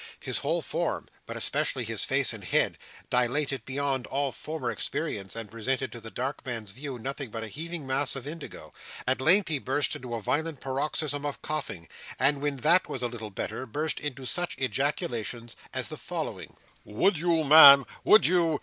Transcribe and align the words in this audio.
His 0.19 0.39
whole 0.39 0.63
form, 0.63 1.07
but 1.27 1.37
especially 1.37 1.83
his 1.83 2.03
face 2.05 2.33
and 2.33 2.43
head, 2.43 2.79
dilated 3.11 3.65
beyond 3.65 4.07
all 4.07 4.31
former 4.31 4.71
experience; 4.71 5.35
and 5.35 5.51
presented 5.51 5.91
to 5.91 5.99
the 6.01 6.09
dark 6.09 6.43
man's 6.43 6.71
view, 6.71 6.97
nothing 6.97 7.29
but 7.29 7.43
a 7.43 7.47
heaving 7.47 7.85
mass 7.85 8.15
of 8.15 8.25
indigo. 8.25 8.73
At 9.05 9.21
length 9.21 9.49
he 9.49 9.59
burst 9.59 9.95
into 9.95 10.15
a 10.15 10.19
violent 10.23 10.59
paroxysm 10.59 11.23
of 11.23 11.43
coughing, 11.43 11.87
and 12.17 12.41
when 12.41 12.55
that 12.65 12.89
was 12.89 13.03
a 13.03 13.07
little 13.07 13.29
better 13.29 13.67
burst 13.67 13.99
into 13.99 14.25
such 14.25 14.57
ejaculations 14.57 15.55
as 15.71 15.89
the 15.89 15.97
following: 15.97 16.57
"Would 16.83 17.19
you, 17.19 17.43
Ma'am, 17.43 17.85
would 18.03 18.25
you? 18.25 18.59